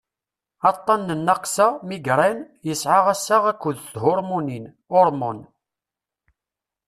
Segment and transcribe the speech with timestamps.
[0.69, 5.49] aṭṭan n nnaqsa migraine yesɛa assaɣ akked thurmunin hormones